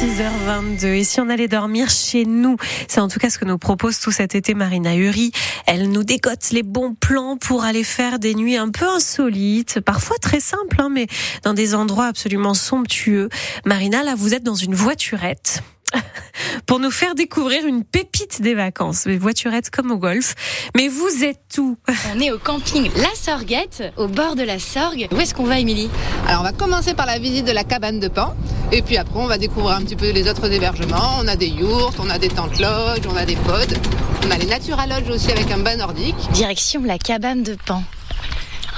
6h22. 0.00 0.86
Et 0.86 1.04
si 1.04 1.20
on 1.20 1.28
allait 1.28 1.48
dormir 1.48 1.90
chez 1.90 2.24
nous 2.24 2.56
C'est 2.88 3.00
en 3.00 3.08
tout 3.08 3.18
cas 3.18 3.28
ce 3.28 3.38
que 3.38 3.44
nous 3.44 3.58
propose 3.58 3.98
tout 3.98 4.10
cet 4.10 4.34
été 4.34 4.54
Marina 4.54 4.96
Uri. 4.96 5.30
Elle 5.66 5.90
nous 5.90 6.04
décote 6.04 6.50
les 6.52 6.62
bons 6.62 6.94
plans 6.94 7.36
pour 7.36 7.64
aller 7.64 7.84
faire 7.84 8.18
des 8.18 8.34
nuits 8.34 8.56
un 8.56 8.70
peu 8.70 8.86
insolites, 8.88 9.80
parfois 9.80 10.16
très 10.18 10.40
simples, 10.40 10.80
hein, 10.80 10.88
mais 10.90 11.06
dans 11.42 11.54
des 11.54 11.74
endroits 11.74 12.06
absolument 12.06 12.54
somptueux. 12.54 13.28
Marina, 13.66 14.02
là, 14.02 14.14
vous 14.16 14.34
êtes 14.34 14.42
dans 14.42 14.54
une 14.54 14.74
voiturette 14.74 15.62
pour 16.70 16.78
nous 16.78 16.92
faire 16.92 17.16
découvrir 17.16 17.66
une 17.66 17.82
pépite 17.82 18.42
des 18.42 18.54
vacances, 18.54 19.04
les 19.04 19.18
voiturettes 19.18 19.70
comme 19.70 19.90
au 19.90 19.96
golf. 19.96 20.36
Mais 20.76 20.86
vous 20.86 21.24
êtes 21.24 21.58
où? 21.58 21.76
On 22.14 22.20
est 22.20 22.30
au 22.30 22.38
camping 22.38 22.88
La 22.94 23.12
Sorguette, 23.16 23.92
au 23.96 24.06
bord 24.06 24.36
de 24.36 24.44
la 24.44 24.60
Sorgue. 24.60 25.08
Où 25.10 25.18
est-ce 25.18 25.34
qu'on 25.34 25.46
va, 25.46 25.58
Émilie? 25.58 25.90
Alors, 26.28 26.42
on 26.42 26.44
va 26.44 26.52
commencer 26.52 26.94
par 26.94 27.06
la 27.06 27.18
visite 27.18 27.44
de 27.44 27.50
la 27.50 27.64
cabane 27.64 27.98
de 27.98 28.06
Pan. 28.06 28.36
Et 28.70 28.82
puis 28.82 28.98
après, 28.98 29.18
on 29.18 29.26
va 29.26 29.36
découvrir 29.36 29.74
un 29.74 29.82
petit 29.82 29.96
peu 29.96 30.10
les 30.10 30.30
autres 30.30 30.48
hébergements. 30.48 31.16
On 31.18 31.26
a 31.26 31.34
des 31.34 31.48
yurts, 31.48 31.94
on 31.98 32.08
a 32.08 32.18
des 32.20 32.28
tentes 32.28 32.60
lodge, 32.60 33.04
on 33.10 33.16
a 33.16 33.26
des 33.26 33.34
pods. 33.34 33.74
On 34.24 34.30
a 34.30 34.38
les 34.38 34.46
Natura 34.46 34.86
Lodge 34.86 35.10
aussi 35.10 35.32
avec 35.32 35.50
un 35.50 35.58
bain 35.58 35.74
nordique. 35.74 36.14
Direction 36.34 36.84
la 36.84 36.98
cabane 36.98 37.42
de 37.42 37.56
Pan. 37.66 37.82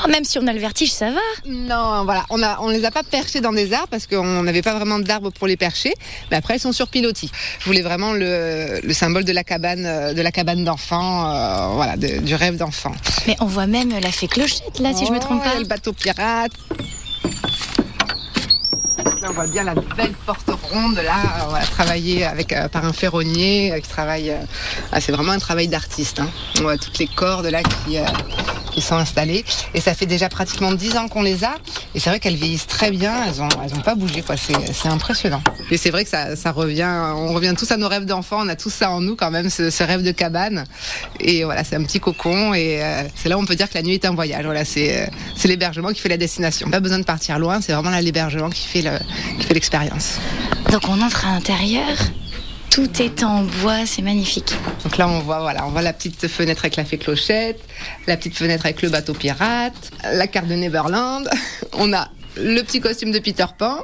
Oh, 0.04 0.08
même 0.08 0.24
si 0.24 0.38
on 0.38 0.46
a 0.46 0.52
le 0.52 0.58
vertige, 0.58 0.92
ça 0.92 1.10
va. 1.10 1.20
Non, 1.46 2.04
voilà, 2.04 2.24
on 2.30 2.42
a, 2.42 2.58
on 2.60 2.68
les 2.68 2.84
a 2.84 2.90
pas 2.90 3.02
perchés 3.02 3.40
dans 3.40 3.52
des 3.52 3.72
arbres 3.72 3.88
parce 3.88 4.06
qu'on 4.06 4.42
n'avait 4.42 4.62
pas 4.62 4.74
vraiment 4.74 4.98
d'arbres 4.98 5.30
pour 5.30 5.46
les 5.46 5.56
percher. 5.56 5.92
Mais 6.30 6.36
après, 6.36 6.54
elles 6.54 6.60
sont 6.60 6.72
sur 6.72 6.88
pilotis. 6.88 7.30
Je 7.60 7.64
voulais 7.66 7.82
vraiment 7.82 8.12
le, 8.12 8.80
le 8.82 8.92
symbole 8.94 9.24
de 9.24 9.32
la 9.32 9.44
cabane, 9.44 9.84
euh, 9.86 10.12
de 10.12 10.22
la 10.22 10.32
cabane 10.32 10.64
d'enfant, 10.64 11.30
euh, 11.30 11.66
voilà, 11.74 11.96
de- 11.96 12.18
du 12.18 12.34
rêve 12.34 12.56
d'enfant. 12.56 12.92
Mais 13.26 13.36
on 13.40 13.46
voit 13.46 13.66
même 13.66 13.90
la 14.00 14.10
fée 14.10 14.26
clochette, 14.28 14.78
là, 14.80 14.92
si 14.94 15.06
je 15.06 15.12
me 15.12 15.18
trompe 15.18 15.42
Oh, 15.44 15.48
pas. 15.52 15.58
Le 15.58 15.66
bateau 15.66 15.92
pirate. 15.92 16.52
On 19.28 19.32
voit 19.32 19.46
bien 19.46 19.62
la 19.62 19.74
belle 19.74 20.14
porte 20.26 20.50
ronde 20.70 20.96
là, 20.96 21.46
voilà, 21.48 21.64
travaillée 21.64 22.24
avec 22.24 22.52
euh, 22.52 22.66
par 22.68 22.84
un 22.84 22.92
ferronnier 22.92 23.72
euh, 23.72 23.78
qui 23.78 23.88
travaille. 23.88 24.30
euh, 24.30 24.36
ah, 24.90 25.00
c'est 25.00 25.12
vraiment 25.12 25.32
un 25.32 25.38
travail 25.38 25.68
d'artiste. 25.68 26.18
hein. 26.18 26.28
On 26.58 26.62
voit 26.62 26.76
toutes 26.76 26.98
les 26.98 27.06
cordes 27.06 27.46
là 27.46 27.62
qui, 27.62 27.98
sont 28.80 28.96
installées 28.96 29.44
et 29.74 29.80
ça 29.80 29.94
fait 29.94 30.06
déjà 30.06 30.28
pratiquement 30.28 30.72
10 30.72 30.96
ans 30.96 31.06
qu'on 31.06 31.22
les 31.22 31.44
a 31.44 31.54
et 31.94 32.00
c'est 32.00 32.08
vrai 32.08 32.18
qu'elles 32.18 32.36
vieillissent 32.36 32.66
très 32.66 32.90
bien. 32.90 33.12
Elles 33.28 33.40
ont 33.40 33.48
elles 33.62 33.74
ont 33.74 33.82
pas 33.82 33.94
bougé. 33.94 34.24
C'est 34.72 34.88
impressionnant. 34.88 35.42
Et 35.70 35.76
c'est 35.76 35.90
vrai 35.90 36.04
que 36.04 36.10
ça, 36.10 36.52
revient. 36.52 36.90
On 37.14 37.32
revient 37.32 37.54
tous 37.56 37.70
à 37.70 37.76
nos 37.76 37.86
rêves 37.86 38.06
d'enfants. 38.06 38.38
On 38.40 38.48
a 38.48 38.56
tous 38.56 38.70
ça 38.70 38.90
en 38.90 39.00
nous 39.00 39.14
quand 39.14 39.30
même, 39.30 39.50
ce, 39.50 39.82
rêve 39.84 40.02
de 40.02 40.10
cabane. 40.10 40.64
Et 41.20 41.44
voilà, 41.44 41.64
c'est 41.64 41.76
un 41.76 41.84
petit 41.84 42.00
cocon 42.00 42.54
et 42.54 42.80
c'est 43.14 43.28
là 43.28 43.36
où 43.36 43.40
on 43.40 43.44
peut 43.44 43.54
dire 43.54 43.68
que 43.68 43.74
la 43.74 43.82
nuit 43.82 43.94
est 43.94 44.06
un 44.06 44.14
voyage. 44.14 44.46
C'est 44.64 45.10
l'hébergement 45.44 45.90
qui 45.90 46.00
fait 46.00 46.08
la 46.08 46.16
destination. 46.16 46.70
Pas 46.70 46.80
besoin 46.80 46.98
de 46.98 47.04
partir 47.04 47.38
loin. 47.38 47.60
C'est 47.60 47.74
vraiment 47.74 47.96
l'hébergement 47.98 48.48
qui 48.48 48.66
fait 48.66 48.82
le 48.82 48.92
qui 49.38 49.46
fait 49.46 49.54
l'expérience. 49.54 50.18
Donc 50.70 50.82
on 50.88 51.00
entre 51.00 51.26
à 51.26 51.32
l'intérieur. 51.32 51.96
Tout 52.70 53.02
est 53.02 53.22
en 53.22 53.42
bois, 53.42 53.84
c'est 53.84 54.00
magnifique. 54.00 54.54
Donc 54.82 54.96
là, 54.96 55.06
on 55.06 55.20
voit, 55.20 55.40
voilà, 55.40 55.66
on 55.66 55.70
voit 55.70 55.82
la 55.82 55.92
petite 55.92 56.26
fenêtre 56.26 56.62
avec 56.64 56.76
la 56.76 56.86
fée 56.86 56.96
clochette, 56.96 57.60
la 58.06 58.16
petite 58.16 58.34
fenêtre 58.34 58.64
avec 58.64 58.80
le 58.80 58.88
bateau 58.88 59.12
pirate, 59.12 59.90
la 60.10 60.26
carte 60.26 60.46
de 60.46 60.54
Neverland. 60.54 61.28
On 61.74 61.92
a 61.92 62.08
le 62.36 62.62
petit 62.62 62.80
costume 62.80 63.10
de 63.10 63.18
Peter 63.18 63.46
Pan. 63.56 63.78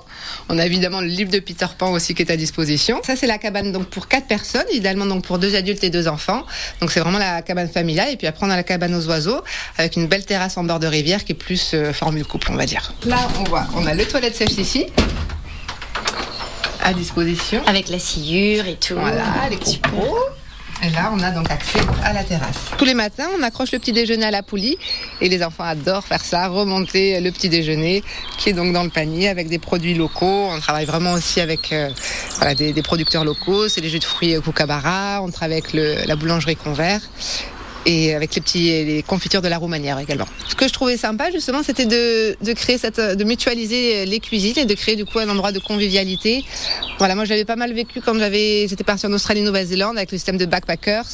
On 0.48 0.58
a 0.58 0.66
évidemment 0.66 1.00
le 1.00 1.06
livre 1.06 1.30
de 1.30 1.38
Peter 1.38 1.66
Pan 1.76 1.92
aussi 1.92 2.14
qui 2.14 2.22
est 2.22 2.30
à 2.30 2.36
disposition. 2.36 3.00
Ça, 3.04 3.16
c'est 3.16 3.26
la 3.26 3.38
cabane 3.38 3.72
donc 3.72 3.86
pour 3.86 4.08
quatre 4.08 4.26
personnes, 4.26 4.66
idéalement 4.72 5.06
donc 5.06 5.24
pour 5.24 5.38
deux 5.38 5.54
adultes 5.54 5.84
et 5.84 5.90
deux 5.90 6.08
enfants. 6.08 6.44
Donc 6.80 6.90
c'est 6.90 7.00
vraiment 7.00 7.18
la 7.18 7.42
cabane 7.42 7.68
familiale. 7.68 8.10
Et 8.10 8.16
puis 8.16 8.26
après, 8.26 8.46
on 8.46 8.50
a 8.50 8.56
la 8.56 8.62
cabane 8.62 8.94
aux 8.94 9.06
oiseaux 9.08 9.42
avec 9.76 9.96
une 9.96 10.06
belle 10.06 10.24
terrasse 10.24 10.56
en 10.56 10.64
bord 10.64 10.80
de 10.80 10.86
rivière 10.86 11.24
qui 11.24 11.32
est 11.32 11.34
plus 11.34 11.72
euh, 11.74 11.92
formule 11.92 12.24
couple, 12.24 12.48
on 12.50 12.56
va 12.56 12.66
dire. 12.66 12.92
Là, 13.06 13.28
on 13.40 13.44
voit, 13.44 13.66
on 13.74 13.86
a 13.86 13.94
le 13.94 14.04
toilette 14.04 14.36
sèche 14.36 14.58
ici 14.58 14.86
à 16.82 16.94
disposition. 16.94 17.60
Avec 17.66 17.88
la 17.88 17.98
sciure 17.98 18.66
et 18.66 18.76
tout. 18.76 18.94
Voilà, 18.94 19.48
les 19.50 19.56
copeaux. 19.56 20.16
Et 20.82 20.90
là, 20.90 21.12
on 21.12 21.20
a 21.20 21.30
donc 21.30 21.50
accès 21.50 21.80
à 22.04 22.12
la 22.12 22.22
terrasse. 22.22 22.56
Tous 22.76 22.84
les 22.84 22.94
matins, 22.94 23.26
on 23.36 23.42
accroche 23.42 23.72
le 23.72 23.78
petit 23.78 23.92
déjeuner 23.92 24.26
à 24.26 24.30
la 24.30 24.42
poulie 24.42 24.78
et 25.20 25.28
les 25.28 25.42
enfants 25.42 25.64
adorent 25.64 26.04
faire 26.04 26.24
ça, 26.24 26.46
remonter 26.48 27.20
le 27.20 27.32
petit 27.32 27.48
déjeuner 27.48 28.04
qui 28.38 28.50
est 28.50 28.52
donc 28.52 28.72
dans 28.72 28.84
le 28.84 28.90
panier 28.90 29.28
avec 29.28 29.48
des 29.48 29.58
produits 29.58 29.94
locaux. 29.94 30.48
On 30.50 30.60
travaille 30.60 30.86
vraiment 30.86 31.12
aussi 31.12 31.40
avec 31.40 31.72
euh, 31.72 31.90
des, 32.54 32.82
producteurs 32.82 33.24
locaux. 33.24 33.68
C'est 33.68 33.80
les 33.80 33.88
jus 33.88 33.98
de 33.98 34.04
fruits 34.04 34.36
Kookaburra. 34.40 35.20
On 35.22 35.30
travaille 35.30 35.58
avec 35.58 35.72
la 35.72 36.16
boulangerie 36.16 36.56
Convert 36.56 37.00
et 37.88 38.14
avec 38.14 38.34
les 38.36 38.40
petits 38.40 38.84
les 38.84 39.02
confitures 39.02 39.42
de 39.42 39.48
la 39.48 39.58
Roumanière 39.58 39.98
également. 39.98 40.26
Ce 40.48 40.54
que 40.54 40.68
je 40.68 40.72
trouvais 40.72 40.96
sympa 40.96 41.30
justement, 41.32 41.62
c'était 41.64 41.86
de, 41.86 42.36
de 42.40 42.52
créer 42.52 42.78
cette 42.78 43.00
de 43.00 43.24
mutualiser 43.24 44.04
les 44.06 44.20
cuisines 44.20 44.58
et 44.58 44.64
de 44.66 44.74
créer 44.74 44.94
du 44.94 45.04
coup 45.04 45.18
un 45.18 45.28
endroit 45.28 45.50
de 45.52 45.58
convivialité. 45.58 46.44
Voilà, 46.98 47.14
moi 47.16 47.24
j'avais 47.24 47.44
pas 47.44 47.56
mal 47.56 47.72
vécu 47.72 48.00
quand 48.00 48.16
j'avais 48.18 48.68
j'étais 48.68 48.84
partie 48.84 49.06
en 49.06 49.12
Australie 49.12 49.42
Nouvelle-Zélande 49.42 49.96
avec 49.96 50.12
le 50.12 50.18
système 50.18 50.36
de 50.36 50.46
backpackers 50.46 51.06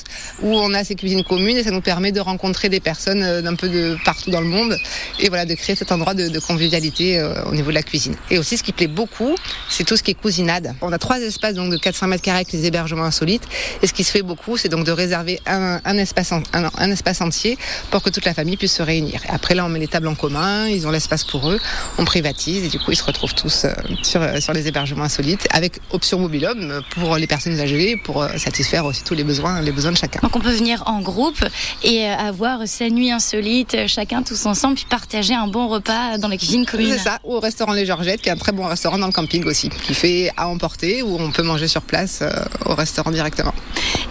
où 0.43 0.49
on 0.55 0.75
a 0.75 0.85
ces 0.85 0.95
cuisines 0.97 1.25
communes 1.25 1.57
et 1.57 1.63
ça 1.65 1.71
nous 1.71 1.81
permet 1.81 2.13
de 2.13 2.21
rencontrer 2.21 2.69
des 2.69 2.81
personnes 2.81 3.23
euh, 3.23 3.41
d'un 3.41 3.55
peu 3.55 3.69
de 3.69 3.97
partout 4.05 4.31
dans 4.31 4.41
le 4.41 4.47
monde 4.49 4.77
et 5.21 5.29
voilà 5.29 5.47
de 5.47 5.55
créer 5.55 5.77
cet 5.77 5.93
endroit 5.93 6.13
de, 6.15 6.39
convivialité 6.41 7.19
euh, 7.19 7.45
au 7.45 7.55
niveau 7.55 7.71
de 7.71 7.75
la 7.75 7.83
cuisine. 7.83 8.17
Et 8.31 8.39
aussi 8.39 8.57
ce 8.59 8.63
qui 8.65 8.73
plaît 8.73 8.87
beaucoup, 8.89 9.35
c'est 9.71 9.85
tout 9.85 9.97
ce 9.97 10.03
qui 10.03 10.11
est 10.11 10.15
cousinade. 10.15 10.75
On 10.83 10.93
a 10.93 10.99
trois 10.99 11.19
espaces 11.21 11.55
donc 11.55 11.71
de 11.71 11.77
400 11.79 12.09
mètres 12.09 12.23
carrés 12.23 12.39
avec 12.39 12.53
les 12.53 12.67
hébergements 12.67 13.05
insolites 13.05 13.45
et 13.83 13.87
ce 13.87 13.93
qui 13.93 14.03
se 14.05 14.11
fait 14.11 14.23
beaucoup, 14.23 14.57
c'est 14.57 14.69
donc 14.69 14.85
de 14.85 14.93
réserver 14.93 15.41
un, 15.47 15.81
un 15.85 15.99
espace 15.99 16.33
en- 16.33 16.43
un, 16.53 16.64
un 16.77 16.91
espace 16.91 17.21
entier 17.21 17.59
pour 17.91 18.03
que 18.03 18.11
toute 18.11 18.25
la 18.25 18.35
famille 18.35 18.57
puisse 18.57 18.75
se 18.75 18.83
réunir. 18.83 19.21
Et 19.27 19.31
après 19.31 19.55
là, 19.55 19.65
on 19.65 19.69
met 19.69 19.79
les 19.79 19.89
tables 19.89 20.09
en 20.09 20.15
commun, 20.15 20.67
ils 20.69 20.87
ont 20.87 20.91
l'espace 20.91 21.25
pour 21.25 21.51
eux, 21.51 21.59
on 21.99 22.05
privatise 22.05 22.65
et 22.65 22.69
du 22.69 22.79
coup 22.79 22.91
ils 22.91 22.97
se 22.97 23.05
retrouvent 23.05 23.35
tous 23.35 23.65
euh, 23.65 23.73
sur, 24.03 24.23
euh, 24.23 24.41
sur 24.41 24.53
les 24.53 24.69
hébergements 24.69 25.05
insolites 25.05 25.47
avec 25.51 25.81
option 25.91 26.19
mobilhome 26.19 26.81
pour 26.91 27.17
les 27.17 27.27
personnes 27.27 27.59
âgées 27.61 27.97
pour 27.97 28.23
euh, 28.23 28.29
satisfaire 28.37 28.85
aussi 28.85 29.03
tous 29.05 29.15
les 29.15 29.25
besoins, 29.25 29.61
les 29.61 29.73
besoins 29.73 29.93
de 29.93 29.97
chacun. 29.97 30.21
Donc 30.23 30.37
on 30.37 30.41
peut 30.41 30.53
venir 30.53 30.83
en 30.87 31.01
groupe 31.01 31.45
et 31.83 32.07
avoir 32.09 32.67
sa 32.67 32.89
nuit 32.89 33.11
insolite, 33.11 33.77
chacun 33.87 34.23
tous 34.23 34.47
ensemble, 34.47 34.77
puis 34.77 34.87
partager 34.89 35.35
un 35.35 35.47
bon 35.47 35.69
repas 35.69 36.19
dans 36.19 36.29
la 36.29 36.37
cuisine 36.37 36.67
commune. 36.67 36.93
C'est 36.93 36.99
ça, 36.99 37.19
ou 37.25 37.35
au 37.35 37.41
restaurant 37.41 37.73
Les 37.73 37.87
Georgettes, 37.87 38.23
qui 38.23 38.29
est 38.29 38.33
un 38.33 38.37
très 38.37 38.53
bon 38.53 38.67
restaurant 38.67 38.99
dans 38.99 39.07
le 39.07 39.13
camping 39.13 39.45
aussi, 39.45 39.69
qui 39.69 39.95
fait 39.95 40.31
à 40.37 40.49
emporter, 40.49 41.03
où 41.03 41.17
on 41.19 41.31
peut 41.31 41.43
manger 41.43 41.69
sur 41.69 41.83
place 41.83 42.21
euh, 42.23 42.31
au 42.67 42.75
restaurant 42.75 43.11
directement. 43.11 43.55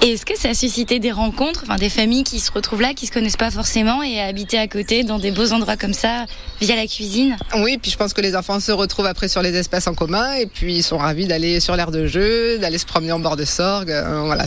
Et 0.01 0.13
est-ce 0.13 0.25
que 0.25 0.37
ça 0.37 0.49
a 0.49 0.53
suscité 0.53 0.99
des 0.99 1.11
rencontres, 1.11 1.63
enfin 1.63 1.77
des 1.77 1.89
familles 1.89 2.23
qui 2.23 2.32
se 2.39 2.51
retrouvent 2.51 2.81
là, 2.81 2.93
qui 2.93 3.07
se 3.07 3.11
connaissent 3.11 3.37
pas 3.37 3.51
forcément 3.51 4.03
et 4.03 4.19
habiter 4.19 4.57
à 4.57 4.67
côté 4.67 5.03
dans 5.03 5.19
des 5.19 5.31
beaux 5.31 5.51
endroits 5.53 5.77
comme 5.77 5.93
ça 5.93 6.25
via 6.61 6.75
la 6.75 6.87
cuisine 6.87 7.35
Oui, 7.55 7.77
puis 7.81 7.91
je 7.91 7.97
pense 7.97 8.13
que 8.13 8.21
les 8.21 8.35
enfants 8.35 8.59
se 8.59 8.71
retrouvent 8.71 9.05
après 9.05 9.27
sur 9.27 9.41
les 9.41 9.55
espaces 9.55 9.87
en 9.87 9.93
commun, 9.93 10.33
et 10.33 10.45
puis 10.45 10.77
ils 10.77 10.83
sont 10.83 10.97
ravis 10.97 11.27
d'aller 11.27 11.59
sur 11.59 11.75
l'aire 11.75 11.91
de 11.91 12.07
jeu, 12.07 12.57
d'aller 12.59 12.77
se 12.77 12.85
promener 12.85 13.11
en 13.11 13.19
bord 13.19 13.35
de 13.35 13.45
Sorgue. 13.45 13.91
Euh, 13.91 14.21
voilà, 14.25 14.45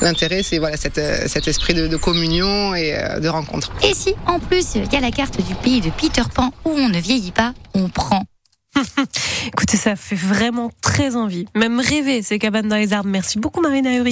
l'intérêt, 0.00 0.42
c'est 0.42 0.58
voilà 0.58 0.76
cet, 0.76 0.98
euh, 0.98 1.24
cet 1.26 1.48
esprit 1.48 1.74
de, 1.74 1.86
de 1.86 1.96
communion 1.96 2.74
et 2.74 2.94
euh, 2.96 3.20
de 3.20 3.28
rencontre. 3.28 3.72
Et 3.82 3.94
si 3.94 4.14
en 4.26 4.38
plus 4.38 4.74
il 4.74 4.92
y 4.92 4.96
a 4.96 5.00
la 5.00 5.10
carte 5.10 5.40
du 5.46 5.54
pays 5.56 5.80
de 5.80 5.90
Peter 5.90 6.22
Pan 6.34 6.52
où 6.64 6.70
on 6.70 6.88
ne 6.88 6.98
vieillit 6.98 7.32
pas, 7.32 7.52
on 7.74 7.88
prend. 7.88 8.24
Écoutez, 9.46 9.76
ça 9.76 9.96
fait 9.96 10.16
vraiment 10.16 10.70
très 10.80 11.16
envie. 11.16 11.46
Même 11.54 11.80
rêver 11.80 12.22
ces 12.22 12.38
cabanes 12.38 12.68
dans 12.68 12.76
les 12.76 12.92
arbres. 12.92 13.08
Merci 13.08 13.38
beaucoup 13.38 13.60
Marina 13.60 13.94
Uri. 13.94 14.10